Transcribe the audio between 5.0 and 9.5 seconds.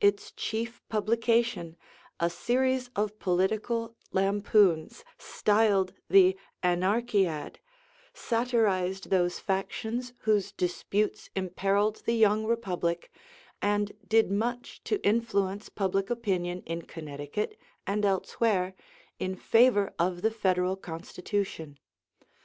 styled 'The Anarchiad,' satirized those